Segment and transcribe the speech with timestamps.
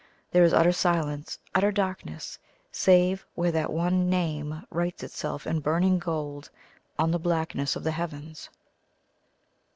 [0.31, 2.39] There is utter silence, utter darkness,
[2.71, 6.49] save where that one NAME writes itself in burning gold
[6.97, 8.49] on the blackness of the heavens.